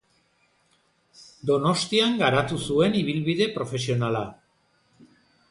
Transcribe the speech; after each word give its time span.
Donostian 1.49 2.17
garatu 2.23 2.59
zuen 2.69 2.99
ibilbide 3.03 3.49
profesionala. 3.61 4.25